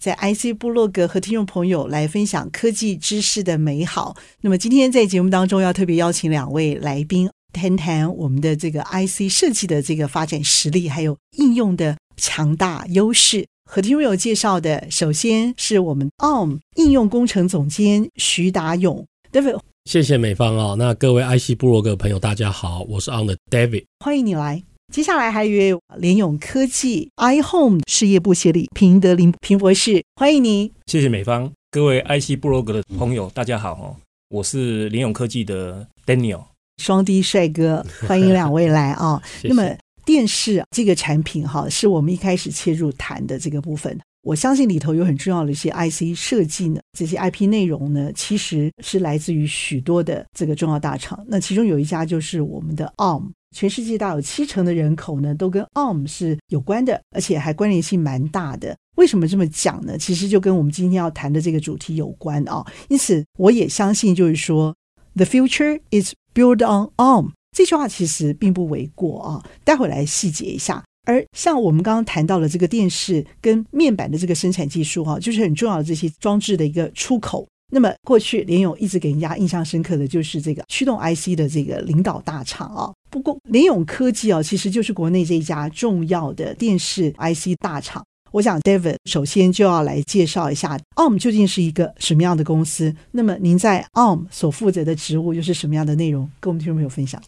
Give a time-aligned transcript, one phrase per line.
[0.00, 4.16] 在 IC 部落格和听众朋友来分享科技知识的美好。
[4.40, 13.46] 那么今天在节目当中要特别邀请两位来宾，谈谈我们的这个 IC 设计的这个发展实力，还有应用的强大优势。
[13.70, 19.60] 和听众朋友介绍的，首先是我们 ARM 应用工程总监徐达勇，David。
[19.84, 20.76] 谢谢美方哦。
[20.78, 24.62] 那各位 IC 部落格朋友，大家好，我是 ARM 的 David，欢迎你来。
[24.90, 30.68] 接下来还有一位联咏科技 iHome 事业部协理平德林平博士，欢迎您。
[30.86, 33.94] 谢谢美方，各位 IC 部落格的朋友，大家好哦，
[34.30, 36.42] 我是联咏科技的 Daniel，
[36.78, 39.22] 双 D 帅哥，欢迎两位来啊。
[39.40, 39.48] 谢谢。
[39.48, 43.96] 那么电视这个产品哈，是我们一开始切入谈的这个部分。
[44.22, 51.24] 我相信里头有很重要的一些 IC 设计呢，这些 IP 内容呢，其实是来自于许多的这个重要大厂。
[51.28, 58.76] 那其中有一家就是我们的 ARM，全世界大有七成的人口呢都跟 ARM 是有关的，而且还关联性蛮大的。
[58.96, 59.96] 为什么这么讲呢？
[59.96, 62.64] 其实就跟我们今天要谈的这个主题有关啊。
[62.88, 64.74] 因此，我也相信就是说
[65.14, 69.44] ，The future is built on ARM 这句话其实并不为过啊。
[69.64, 70.84] 待会来细节一下。
[71.06, 77.48] 而像我们刚刚谈到的这个电视跟面板的这个生产技术哈，就是很重要的这些装置的一个出口。
[77.70, 82.92] 那么过去联咏一直给人家印象深刻的就是这个驱动 IC 的这个领导大厂啊。
[83.08, 88.04] 不过联咏科技啊，其实就是国内这一家重要的电视 IC 大厂。
[88.32, 92.94] 我想 David 首先就要来介绍一下 ARM 究竟是一个什么样的公司。
[93.10, 96.30] 那么您在 ARM 所负责的职务又是什么样的内容？
[96.38, 97.20] 跟我们听众朋友分享。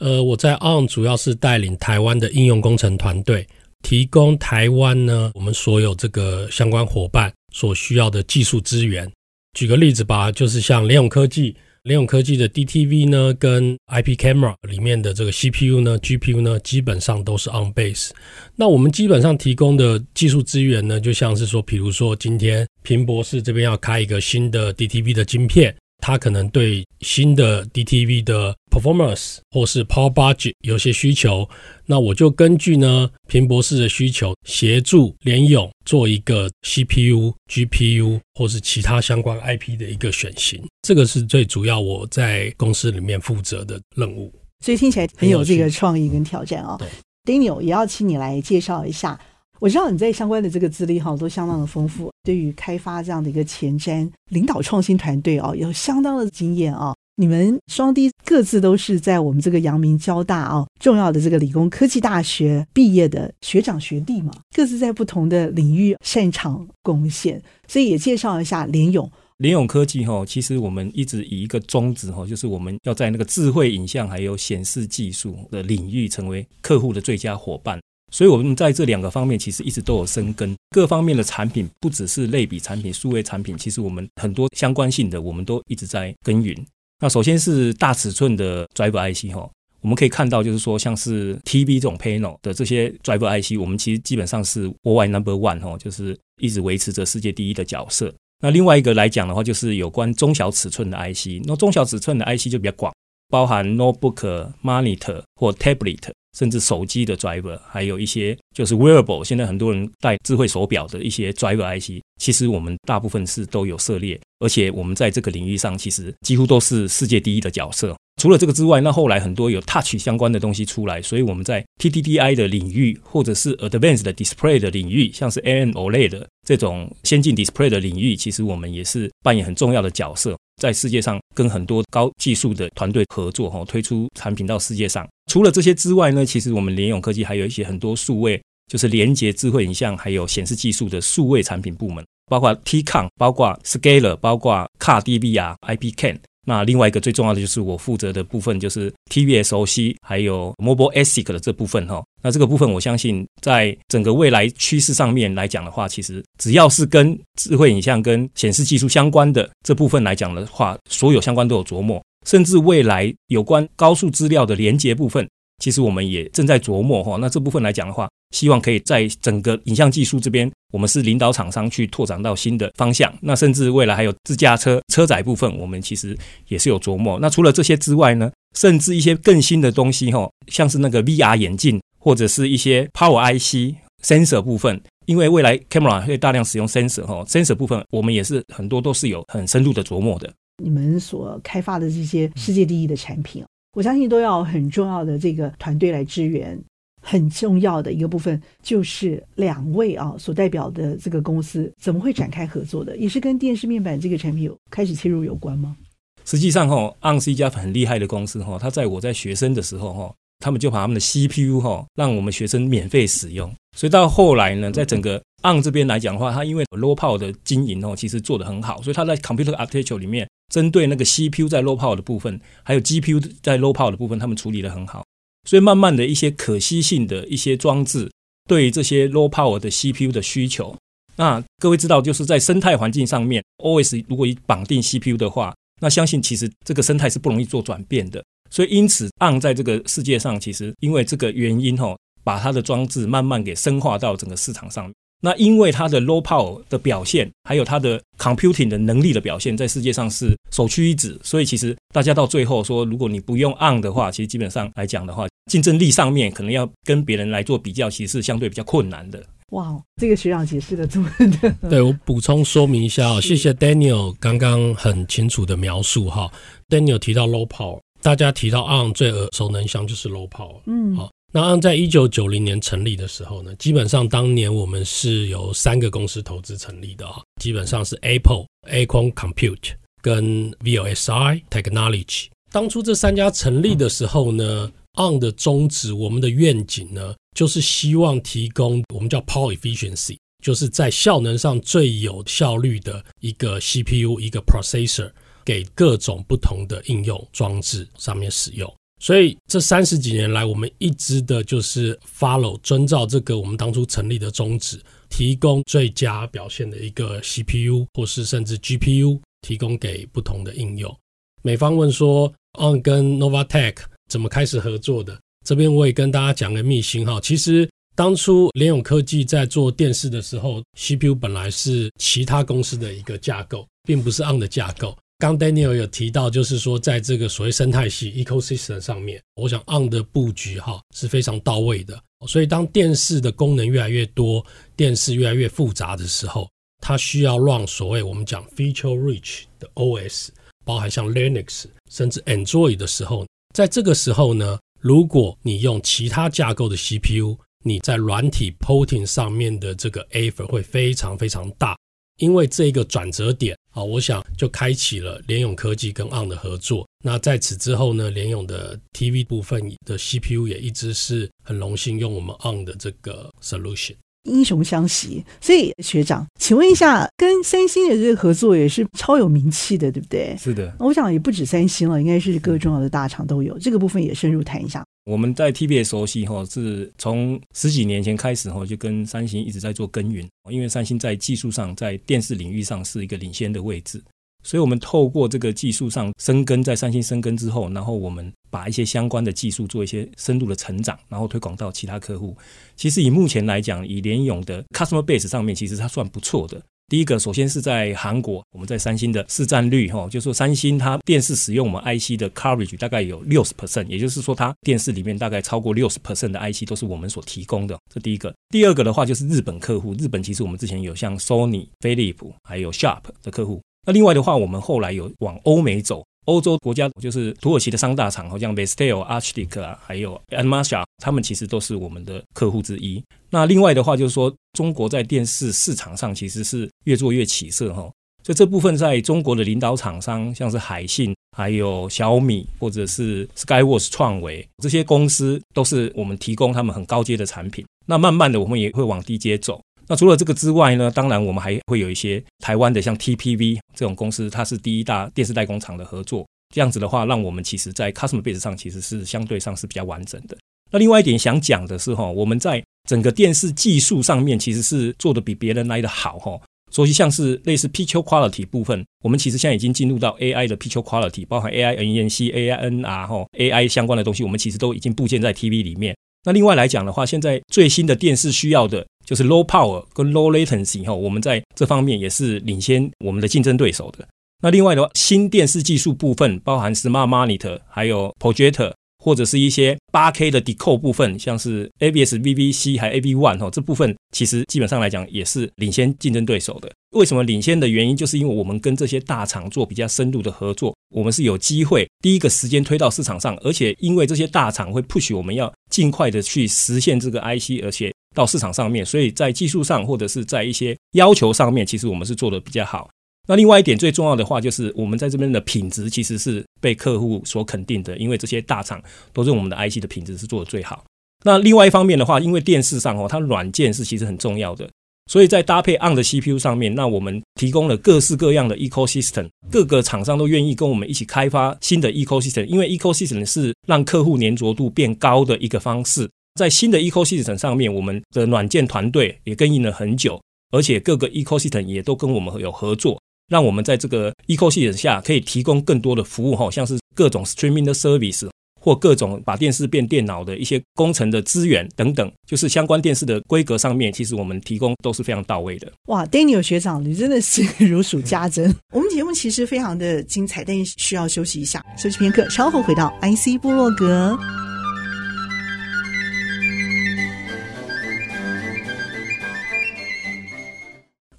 [0.00, 3.46] 呃，我在 ARM 主要是带领台湾的应用工程团队，
[3.82, 9.08] 提供台湾呢我们所有这个相关伙伴所需要的技术资源。
[9.52, 18.10] 举个例子吧，就是像联咏科技，联咏科技的 DTV 呢跟 IP Camera 里面的这个 CPU 呢、GPU 呢，基本上都是 on base。
[18.54, 25.74] 那我们基本上提供的技术资源呢，就像是说，比如说今天平博士这边要开一个新的 DTV 的晶片。
[26.00, 31.48] 他可能对新的 DTV 的 performance 或是 power budget 有些需求，
[31.86, 40.62] 那我就根据呢平博士的需求，协助联咏做一个 CPU、GPU 或是其他相关 IP 的一个选型。
[40.82, 44.32] 这个是最主要我在公司里面负责的任务。
[44.64, 46.86] 所以听起来很有这个创意跟挑战啊、哦。
[47.24, 49.18] Daniel 也要请你来介绍一下。
[49.60, 56.94] 我知道你在相关的这个资历哈都相当的丰富，对于开发这样的一个前瞻、领导创新团队啊，有相当的经验啊。
[57.16, 69.10] 你们双低各自都是在我们这个阳明交大啊重要的这个理工科技大学毕业的学长学弟嘛，各自在不同的领域擅长贡献，所以也介绍一下联咏。
[69.36, 77.78] 联咏科技哈，其实我们一直以一个宗旨哈，就是我们要在那个智慧影像还有显示技术的领域成为客户的最佳伙伴。
[78.10, 80.54] 所以，我们在这两个方面其实一直都有深耕。
[80.70, 86.56] 各方面的产品，不只是类比产品、数位产品，其实我们很多相关性的，我们都一直在耕耘。
[87.00, 89.48] 那首先是大尺寸的 Driver IC 哈，
[89.80, 98.12] 我们可以看到，就是说像是 TV 这种 Panel 的这些 Driver IC，我们其实基本上是 world Number One 哈，就是一直维持着世界第一的角色。
[98.42, 102.92] 那另外一个来讲的话，就是有关中小尺寸的 IC，那中小尺寸的 IC 就比较广，
[103.28, 106.10] 包含 Notebook、Monitor 或 Tablet。
[106.36, 117.96] 甚至手机的 driver，还有一些就是 wearable，现在很多人戴智慧手表的一些 driver IC，其实我们大部分是都有涉猎，而且我们在这个领域上其实几乎都是世界第一的角色。
[118.20, 130.36] 除了这个之外，那后来很多有 touch 相关的东西出来，所以我们在 TDDI 的领域，或者是 advanced 的 display 的领域，像是 AMOLED 这种先进 display 的领域，其实我们也是扮演很重要的角色。
[130.60, 135.08] 在世界上跟很多高技术的团队合作，哈，推出产品到世界上。
[135.32, 138.38] 除了这些之外呢，其实我们联咏科技还有一些很多数位，
[138.70, 146.20] 就是连接智慧影像还有显示技术的数位产品部门，包括 TCON，包括 Scaler，包括 CARDV 啊 I P Can。
[146.46, 152.02] 那另外一个最重要的就是我负责的部分，就是 TV SoC 还有 Mobile ASIC 的这部分哈。
[152.22, 162.02] 那这个部分我相信，在整个未来趋势上面来讲的话，其实只要是跟智慧影像跟显示技术相关的这部分来讲的话，所有相关都有琢磨。
[162.26, 165.26] 甚至未来有关高速资料的连接部分，
[165.62, 167.16] 其实我们也正在琢磨哈。
[167.16, 173.12] 那这部分来讲的话，希望可以在整个影像技术这边，我们是领导厂商去拓展到新的方向。
[173.20, 176.16] 那甚至未来还有自驾车车载部分，我们其实
[176.48, 177.18] 也是有琢磨。
[177.20, 184.80] 那除了这些之外呢，甚至一些更新的东西哈，像是那个 VR 眼镜，或者是一些 Power IC sensor 部分。
[185.06, 190.32] 因为未来 camera 会大量使用 sensor 哈，sensor 部分我们也是很多都是有很深入的琢磨的。
[190.62, 196.56] 你们所开发的这些世界第一的产品，我相信都要很重要的这个团队来支援。
[197.00, 205.76] 很重要的一个部分就是两位啊所代表的这个公司怎么会展开合作的，也是跟电视面板这个产品有开始切入有关吗？
[206.24, 210.14] 实际上哈，ARM 是一家很厉害的公司哈，他在我在学生的时候哈。
[210.42, 213.54] 他们就把他们的 CPU 哈，让我们学生免费使用。
[213.76, 218.80] 所以到后来呢，在整个 ARM 这边来讲的话，它因为 low power 的经营哦，其实做得很好。
[218.80, 225.04] 所以它在 computer architecture 里面，针对那个 CPU 在 low power 的部分，还有 GPU 在 low power 的部分，他们处理得很好。
[225.48, 228.10] 所以慢慢的一些可吸性的一些装置，
[228.48, 230.76] 对于这些 low power 的 CPU 的需求，
[231.16, 238.22] 那各位知道，就是在生态环境上面，OS 如果一绑定 CPU 的话，那相信其实这个生态是不容易做转变的。
[238.50, 244.92] 所以，因此，on 在这个世界上，其实因为这个原因，哦，把它的装置慢慢给深化到整个市场上。
[245.20, 251.18] 那因为它的 low power 的表现，还有它的 computing 的能力的表现，在世界上是首屈一指。
[251.22, 259.22] 所以，其实大家到最后说，如果你不用 on 的话，其实基本上来讲的话，竞争力上面可能要跟别人来做比较，其实是相对比较困难的。
[259.50, 261.10] 哇，这个学长解释的这么
[261.42, 266.30] 的，对， 我补充说明一下，谢谢 Daniel 刚刚很清楚的描述哈。
[266.68, 267.78] Daniel 提到 low power。
[268.02, 282.26] 大家提到 on 最耳熟能详就是 Low Power，嗯，好，那在一九九零年成立的时候呢，基本上当年我们是由三个公司投资成立的哈，基本上是 Apple、Acorn Compute 跟 VLSI Technology。
[282.50, 295.12] 当初这三家成立的时候呢，ARM 的宗旨，我们的愿景呢，就是希望提供我们叫 Power Efficiency，就是在效能上最有效率的一个 CPU 一个 Processor。
[295.42, 310.94] 给各种不同的应用装置上面使用，所以这三十几年来，我们一直的就是 follow 遵照这个我们当初成立的宗旨，提供最佳表现的一个 CPU 或是甚至 GPU，提供给不同的应用。
[311.42, 313.76] 美方问说，On 跟 Novatek
[314.10, 315.18] 怎么开始合作的？
[315.46, 317.66] 这边我也跟大家讲个秘辛哈，其实
[317.96, 324.94] 当初联咏科技在做电视的时候，CPU 本来是其他公司的一个架构，并不是 On 的架构。
[325.20, 332.02] 刚 Daniel 有提到，就是说，在这个所谓生态系 ecosystem 上面，我想 ARM 的布局哈是非常到位的。
[332.26, 334.42] 所以，当电视的功能越来越多，
[334.74, 336.48] 电视越来越复杂的时候，
[336.80, 340.28] 它需要让所谓我们讲 feature rich 的 OS，
[340.64, 351.76] 包含像 Linux 甚至 Android 的时候，在这个时候呢，如果你用其他架构的 CPU，你在软体 porting 上面的这个 effort 会非常非常大。
[352.20, 356.86] 因为这个转折点啊，我想就开启了联咏科技跟 ON 的合作。
[357.02, 363.94] 那在此之后呢，联咏的 TV 部分的 CPU 也一直是很荣幸用我们 ON 的这个 solution。
[364.24, 370.36] 英雄相惜，所以学长，请问一下，跟三星的这个合作也是超有名气的，对不对？
[370.38, 373.58] 是的，我想也不止三星了，应该是各重要的大厂都有。
[373.58, 374.84] 这个部分也深入谈一下。
[375.06, 380.28] 我们在 TBS 熟悉哈，是从十几年前开始哈，就跟三星一直在做耕耘。
[380.50, 384.00] 因为三星在技术上，在电视领域上是一个领先的位置，
[384.42, 392.36] 所以我们透过这个技术上深耕，在三星深耕之后，然后我们把一些相关的技术做一些深度的成长，然后推广到其他客户。
[392.76, 396.60] 其实以目前来讲，以联咏的 customer base 上面，其实它算不错的。
[396.88, 408.34] 第一个，首先是在韩国，我们在三星的市占率，哈，就是说三星它电视使用我们 IC 的 coverage 大概有六十 percent，也就是说它电视里面大概超过六十 percent 的 IC 都是我们所提供的，这第一个。
[408.48, 413.60] 第二个的话就是日本客户，日本其实我们之前有像 Sony、飞利浦还有 Sharp 的客户。
[413.90, 416.04] 另外的话，我们后来有往欧美走。
[416.26, 423.02] 欧洲国家就是土耳其的三大厂，好像 Vestel、Arçelik 啊，还有 a n m a s h a 他们其实都是我们的客户之一。
[423.30, 427.90] 那另外的话，就是说中国在电视市场上其实是越做越起色哈。
[428.22, 437.64] 所以这部分在中国的领导厂商，像是海信、还有小米或者是 Skyworth 创维这些公司，都是我们提供他们很高阶的产品。
[437.86, 439.60] 那慢慢的，我们也会往低阶走。
[439.90, 446.24] 那除了这个之外呢，当然我们还会有一些台湾的像 TPV 这种公司，它是第一大电视代工厂的合作。
[446.54, 450.38] 这样子的话，让我们其实在 customer base 上其实是相对上是比较完整的。
[450.70, 456.40] 那另外一点想讲的是哈，我们在整个电视技术上面其实是做的比别人来的好哈。
[456.70, 465.96] 所以像是类似 picture quality 部分，我们其实现在已经进入到 AI 的 picture quality，包含 AI NENC、AI NR 哈 AI 相关的东西，我们其实都已经布建在 TV 里面。
[466.22, 474.06] 那另外来讲的话，现在最新的电视需要的就是 low power 跟 low latency 哈，我们在这方面也是领先我们的竞争对手的。
[474.40, 478.70] 那另外的话，新电视技术部分包含 smart monitor，还有 projector。
[479.02, 486.70] 或者是一些八 K 的 decode 部分，像是 A B S V V C 还 AV One 哈，这部分其实基本上来讲也是领先竞争对手的。
[486.90, 502.88] 为什么领先的原因，就是因为我们跟这些大厂做比较深入的合作，我们是有机会第一个时间推到市场上，而且因为这些大厂会 push 我们要尽快的去实现这个 IC，而且到市场上面，所以在技术上或者是在一些要求上面，其实我们是做的比较好。
[503.28, 510.82] 那另外一点最重要的话，就是我们在这边的品质其实是被客户所肯定的，因为这些大厂都认为我们的 IC 的品质是做的最好。
[511.22, 514.68] 那另外一方面的话，因为电视上哦，它软件是其实很重要的，
[515.06, 526.10] 所以在搭配 on 的 CPU 上面，那我们提供了各式各样的 ecosystem，各个厂商都愿意跟我们一起开发新的 ecosystem，因为 ecosystem 是让客户粘着度变高的一个方式。
[526.34, 530.20] 在新的 ecosystem 上面，我们的软件团队也跟进了很久，
[530.52, 533.00] 而且各个 ecosystem 也都跟我们有合作。
[533.28, 538.28] 让我们在这个 ecosystem 下可以提供更多的服务哈，像是各种 streaming 的 service
[538.60, 545.72] 或各种把电视变电脑的一些工程的资源等等，就是相关电视的规格上面，其实我们提供都是非常到位的。
[545.86, 548.52] 哇，Daniel 学长，你真的是如数家珍。
[548.74, 554.18] 我们节目其实非常的精彩，但需要休息一下，休息片刻，稍后回到 IC 部落格。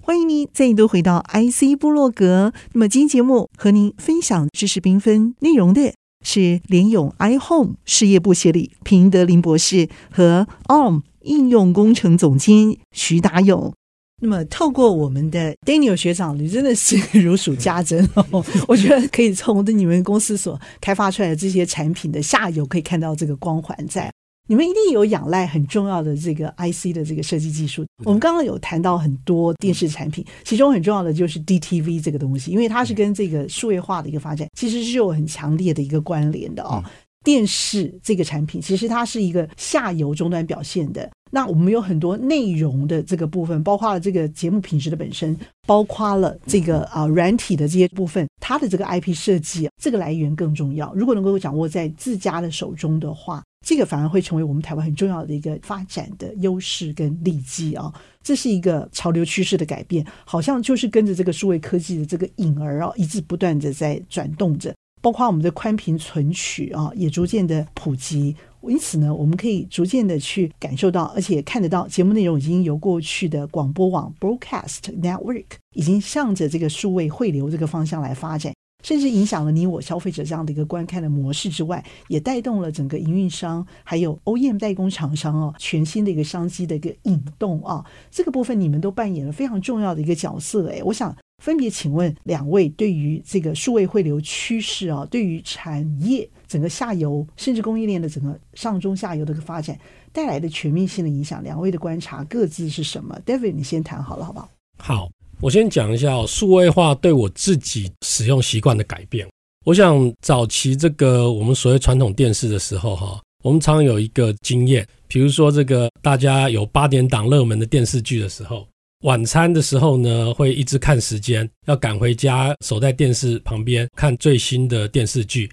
[0.04, 2.52] 欢迎您再度回到 IC 部落格。
[2.72, 5.94] 那么今天节目和您分享知识缤纷内容的
[6.24, 13.72] 是联咏 iHome 事业部协理平德林博士和 ARM 应用工程总监徐达勇。
[14.20, 18.44] 那么透过我们的 Daniel 学长，你真的是如数家珍哦。
[18.66, 24.12] 我觉得可以从你们公司所开发出来的这些产品的下游，可以看到这个光环在。
[24.48, 27.86] 你们一定有仰赖很重要的这个 IC 的这个设计技术。
[28.04, 36.82] 我们刚刚有谈到很多电视产品，其中很重要的就是 DTV 这个东西，因为它是跟这个数位化的一个发展其实是有很强烈的一个关联的哦。
[37.24, 41.08] 电视这个产品其实它是一个下游终端表现的。
[41.30, 45.34] 那我们有很多内容的这个部分，包括了这个节目品质的本身，
[45.66, 50.92] 包括了这个啊软体的这些部分，它的这个 IP 设计这个来源更重要。
[50.94, 53.40] 如果能够掌握在自家的手中的话。
[53.62, 57.92] 这个反而会成为我们台湾很重要的一个发展的优势跟利基啊！
[58.22, 64.74] 这是一个潮流趋势的改变，好像就是跟着这个数位科技的这个影儿啊，一直不断的在转动着。
[65.00, 68.36] 包括我们的宽频存取啊，也逐渐的普及。
[68.68, 78.54] 因此呢，我们可以逐渐的去感受到，而且看得到节目内容已经由过去的广播网 （broadcast network） 已经向着这个数位汇流这个方向来发展。
[78.82, 87.84] 甚至影响了你我消费者这样的一个观看的模式之外，也带动了整个营运商还有 OEM 代工厂商哦，全新的一个商机的一个引动啊。
[88.10, 99.78] 这个部分你们都扮演了非常重要的一个角色诶，我想分别请问两位，对于这个数位汇流趋势啊，对于产业整个下游甚至供应链的整个上中下游的一个发展
[100.12, 104.48] 带来的全面性的影响，两位的观察各自是什么？David，你先谈好了，好不好？
[104.78, 105.08] 好。
[105.42, 109.26] 我先讲一下哦，数位化对我自己使用习惯的改变。
[109.64, 118.64] 我想早期这个我们所谓传统电视的时候，哈，我们常有一个经验，比如说这个大家有八点档热门的电视剧的时候，
[119.00, 125.50] 晚餐的时候呢，会一直看时间，要赶回家守在电视旁边看最新的电视剧。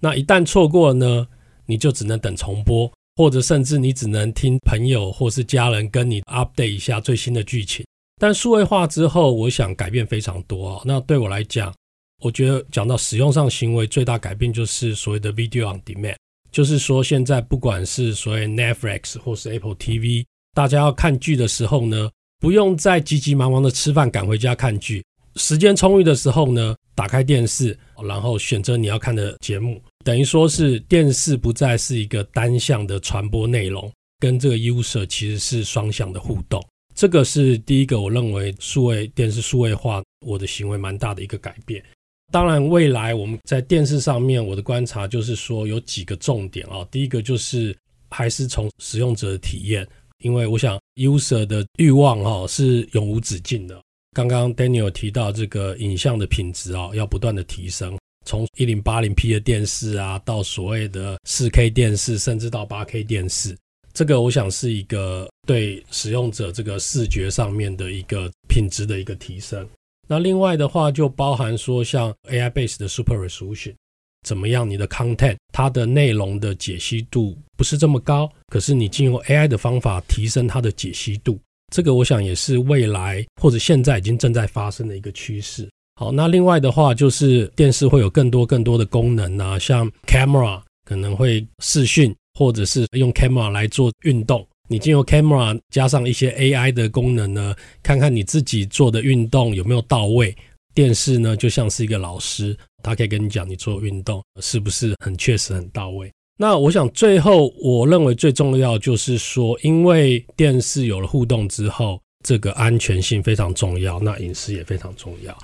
[0.00, 1.26] 那一旦错过呢，
[1.66, 7.84] 你就只能等重播，或者甚至你只能听朋友或是家人跟你 update 一下最新的剧情。
[8.18, 10.82] 但数位化之后，我想改变非常多。
[10.86, 11.74] 那对我来讲，
[12.20, 16.16] 我觉得讲到使用上行为最大改变就是所谓的 video on demand，
[16.50, 25.04] 就是说现在不管是所谓 Netflix 或是 Apple TV，大家要看剧的时候呢，不用再急急忙忙的吃饭赶回家看剧，
[25.34, 36.64] 时间充裕的时候呢，打开电视，然后选择你要看的节目，等于说是电视不再是一个单向的传播内容，跟这个 user 其实是双向的互动。
[36.96, 41.84] 这个是第一个，我认为数位电视数位化我的行为蛮大的一个改变。
[42.32, 46.82] 当然，未来我们在电视上面，我的观察就是说有几个重点啊。
[46.90, 47.76] 第一个就是
[48.08, 49.86] 还是从使用者的体验，
[50.20, 53.78] 因为我想 user 的欲望哈是永无止境的。
[54.16, 63.54] 刚刚 Daniel 提到这个影像的品质啊，要不断的提升，从一零八零 P 的电视啊，到所谓的四 K 电视，甚至到八 K 电视。
[63.96, 69.66] 这个我想是一个对使用者这个视觉上面的一个品质的一个提升。
[70.06, 73.74] 那另外的话就包含说像 AI base 的 Super Resolution，
[74.22, 74.68] 怎么样？
[74.68, 81.40] 你的 content 它的内容的解析度不是这么高，可是你经由 AI 的方法提升它的解析度，
[81.72, 85.66] 这个我想也是未来或者现在已经正在发生的一个趋势。
[85.98, 94.46] 好，那另外的话就是电视会有更多更多的功能啊，像 camera 可能会视讯，或者是用 camera 来做运动。
[94.68, 100.36] 你经由 camera 加上一些 AI 的功能呢，看看你自己做的运动有没有到位。
[100.74, 106.12] 电视呢，就像是一个老师，他可以跟你讲你做运动是不是很确实很到位。
[106.36, 115.34] 那我想最后我认为最重要就是说，因为电视有了互动之后，这个安全性非常重要，那隐私也非常重要。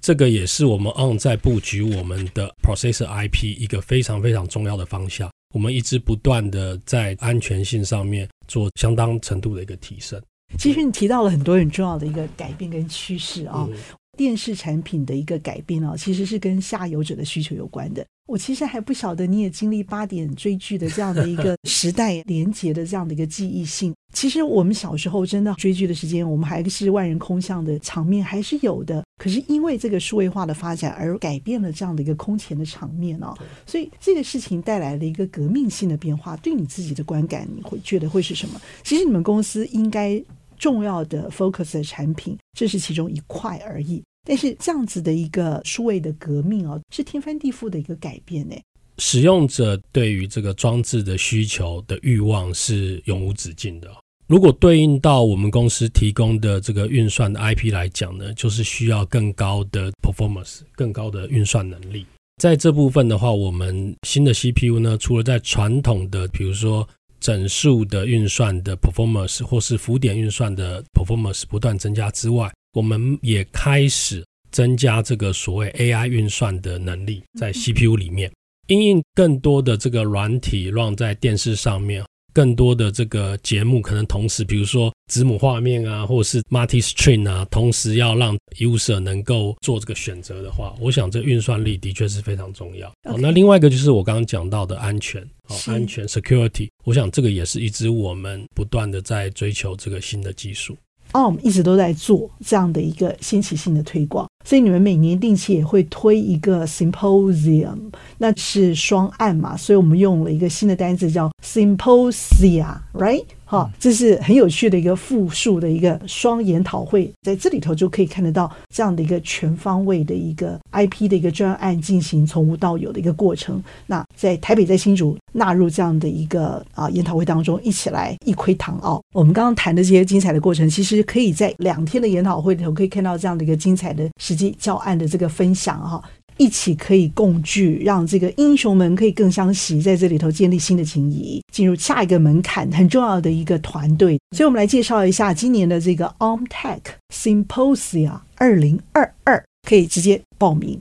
[0.00, 5.28] 这个也是我们 ON 在布局我们的 Processor IP 一个非常非常重要的方向。
[5.54, 10.20] 我们一直不断的在安全性上面做相当程度的一个提升。
[10.58, 13.66] 其实你提到了很多很重要的一个改变跟趋势啊。
[13.70, 13.76] 嗯
[14.16, 18.02] 电视产品的一个改变啊，其实是跟下游者的需求有关的。
[18.26, 23.94] 我其实还不晓得你也经历八点追剧的这样的一个时代连接的这样的一个记忆性。
[24.14, 29.04] 其实我们小时候真的追剧的时间，我们还是万人空巷的场面还是有的。
[29.26, 33.34] 可是因为这个数位化的发展而改变了这样的一个空前的场面哦。
[33.66, 36.36] 所以这个事情带来了一个革命性的变化。
[36.36, 38.60] 对你自己的观感，你会觉得会是什么？
[38.84, 40.22] 其实你们公司应该。
[40.58, 44.02] 重要的 focus 的产品，这是其中一块而已。
[44.26, 48.56] 但是这样子的一个数位的革命哦，是天翻地覆的一个改变呢。
[48.96, 53.90] 使用者对于这个装置的需求的欲望是永无止境的。
[54.26, 62.04] 如果对应到我们公司提供的这个运算的 IP 来讲呢，就是需要更高的 performance，更高的运算能力。
[62.42, 66.86] 在这部分的话，我们新的 CPU 呢，除了在传统的，比如说。
[67.18, 78.30] 整数的运算的 performance 或是浮点运算的 performance 不断增加之外，我们也开始增加这个所谓 AI 运算的能力在 CPU 里面，
[78.68, 82.04] 因应更多的这个软体让在电视上面。
[82.36, 92.92] 更多的这个节目可能同时，比如说子母画面啊，或者是 multi stream 啊，同时要让 user 能够做这个选择的话，我想这运算力的确是非常重要。
[93.08, 100.76] 好，那另外一个就是我刚刚讲到的安全，好，安全 security，我想这个也是一直我们不断的在追求这个新的技术。
[101.12, 107.76] 哦，我们一直都在做这样的一个新奇性的推广，所以你们每年定期也会推一个 symposium，
[108.18, 113.24] 那是双案嘛，所以我们用了一个新的单词叫 symposia，right？
[113.48, 123.62] 好，这是很有趣的一个复数的一个双研讨会，在这里头就可以看得到这样的一个全方位的一个 IP 的一个专案进行从无到有的一个过程。
[123.86, 129.00] 那在台北，在新竹纳入这样的一个啊研讨会当中，一起来一窥堂奥。
[129.14, 136.02] 我们刚刚谈的这些精彩的过程，其实可以在两天的研讨会里头可以看到这样的一个精彩的实际教案的这个分享哈。
[136.38, 144.18] 一起可以共聚，让这个英雄们可以更相惜，在这里头建立新的情谊，进入下一个门槛，很重要的一个团队。
[144.36, 146.80] 所以，我们来介绍一下今年的这个 OnTech
[147.14, 150.78] Symposia 二零二二，可以直接报名。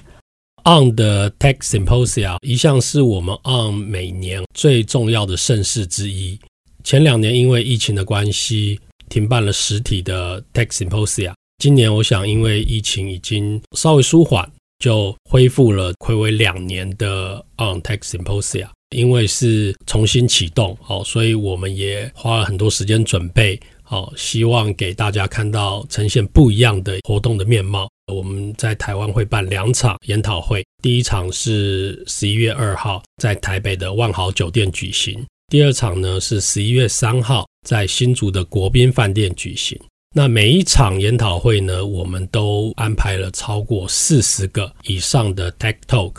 [0.66, 6.40] On 的 Tech Symposia 一向是我们 On 每年最重要的盛事之一。
[6.84, 11.34] 前两年因为疫情的关系，停办了实体的 Tech Symposia。
[11.60, 14.52] 今年我想，因为疫情已经稍微舒缓。
[14.80, 23.60] 就恢复了睽违两年的 ON Tech Symposia，因为是重新启动，哦，所以我们也花了很多时间准备，
[23.90, 27.88] 哦，希望给大家看到呈现不一样的活动的面貌。
[28.14, 39.80] 我们在台湾会办两场研讨会，第一场是十一月二号在台北的万豪酒店举行，第二场呢是十一月三号在新竹的国宾饭店举行。
[40.18, 46.14] 那每一场研讨会呢，我们都安排了超过四十个以上的 Tech Talk，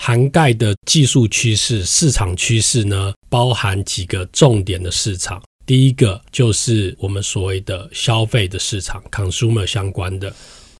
[0.00, 5.42] 涵盖的技术趋势、市场趋势呢，包含几个重点的市场。
[5.66, 10.34] 第一个就是我们所谓的消费的市场 （consumer） 相关的，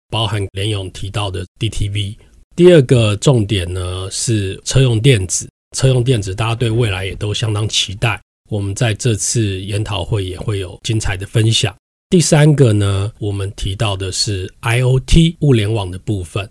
[0.09, 2.17] 包含连勇提到的 DTV。
[2.57, 8.19] 第二个重点呢是车用电子，车用电子大家对未来也都相当期待。
[8.49, 11.75] 我们在这次研讨会也会有精彩的分享。
[12.13, 16.47] 第三个呢，我们提到的是 IoT 物联网的部分，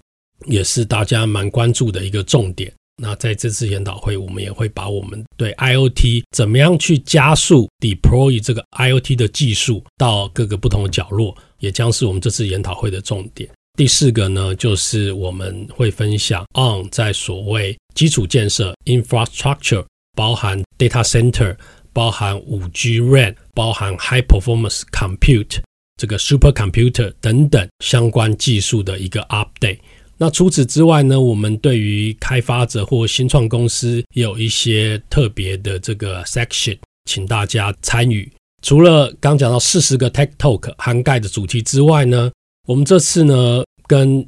[0.48, 2.74] 也是大家蛮关注的一个重点。
[3.00, 13.48] 那在这次研讨会，我们也会把我们对 IoT 怎么样去加速 deploy 这个 IoT 的技术到各个不同的角落，也将是我们这次研讨会的重点。
[13.78, 21.56] 第四个呢，就是我们会分享 ON 在所谓基础建设 infrastructure，包含 data center。
[21.94, 25.60] 包含五 G RAN，包含 High Performance Compute
[25.98, 29.80] 这个 Supercomputer 等等相关技术的一个 update。
[30.18, 38.32] 那除此之外呢，我们对于开发者或新创公司有一些特别的这个 section，请大家参与。
[38.62, 42.32] 除了刚讲到四十个 Tech Talk 涵盖的主题之外呢，
[42.68, 44.24] 我们这次呢跟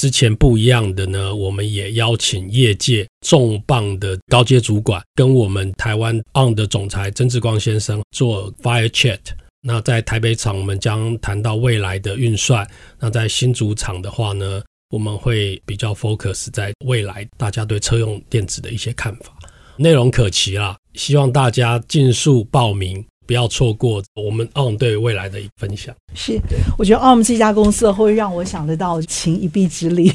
[0.00, 9.18] 之前不一样的呢，我们也邀请业界重磅的高阶主管跟我们台湾 On 的总裁曾志光先生做 Fire Chat。
[9.60, 12.64] 那在台北场，我们将谈到未来的运算；
[12.98, 19.36] 那在新主场的话呢，我们会比较 focus 在未来大家对车用电子的一些看法，
[19.76, 20.78] 内容可期啦。
[20.94, 23.04] 希望大家尽速报名。
[23.30, 25.94] 不要错过我们 ON 对未来的分享。
[26.16, 26.36] 是，
[26.76, 30.12] 我觉得 ON 这家公司会让我想得到倾一臂之力，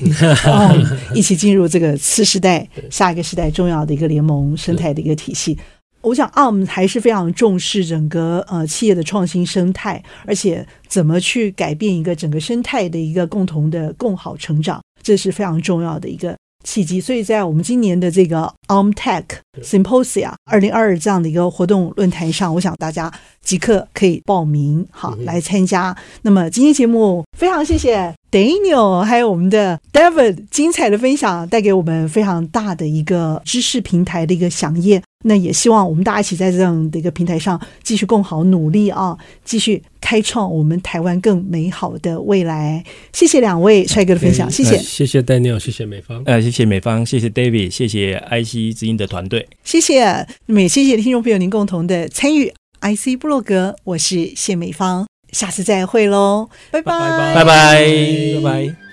[1.16, 5.58] 一起进入这个次时代、下一个时代重要的一个联盟生态的一个体系。
[6.02, 16.36] 我想 ARM 还是非常重视整个呃企业的创新生态，而且怎么去改变一个整个生态的一个共同的共好成长，这是非常重要的一个。
[16.66, 19.24] 契机，所以在我们今年的这个 OMTech
[19.62, 23.10] Symposia 二零二二这样的一个活动论坛上，我想大家
[23.42, 25.96] 即刻可以报名，好来参加。
[26.24, 35.02] 那么今天节目非常谢谢 Daniel 还有我们的 David 精彩的分享，带给我们非常大的一个知识平台的一个饗宴。
[35.24, 42.84] 那也希望我们大家一起在这样的一个平台上继续共好努力啊，继续开创我们台湾更美好的未来。
[43.14, 50.04] 谢谢两位帅哥的分享，谢谢，谢谢 Daniel，谢谢美方，呃，谢谢美方，谢谢 David，谢谢 IC 之音的团队，谢谢。
[50.48, 56.92] 那么也谢谢听众朋友您共同的参与，IC 布洛格，我是谢美芳，下次再会喽，拜拜，
[57.36, 58.85] 拜拜，拜拜。